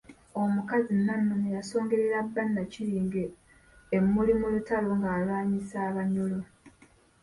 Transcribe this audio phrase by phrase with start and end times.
[0.41, 3.23] Omukazi Nannono yasongolera bba Nakibinge
[3.97, 6.39] emmuli mu lutalo ng’alwanyisa abanyolo.